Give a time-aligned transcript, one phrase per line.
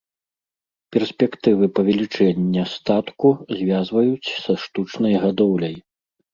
[0.95, 3.29] Перспектывы павелічэння статку
[3.61, 5.75] звязваюць са штучнай гадоўляй.